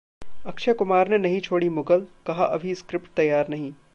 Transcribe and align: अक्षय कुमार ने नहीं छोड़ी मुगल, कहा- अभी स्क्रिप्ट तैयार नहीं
अक्षय 0.45 0.73
कुमार 0.73 1.09
ने 1.09 1.17
नहीं 1.17 1.41
छोड़ी 1.41 1.69
मुगल, 1.69 2.07
कहा- 2.27 2.49
अभी 2.49 2.75
स्क्रिप्ट 2.75 3.09
तैयार 3.15 3.47
नहीं 3.49 3.73